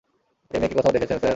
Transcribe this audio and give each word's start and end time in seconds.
এই 0.51 0.59
মেয়েকে 0.59 0.75
কোথাও 0.77 0.93
দেখেছেন, 0.95 1.17
স্যার? 1.17 1.29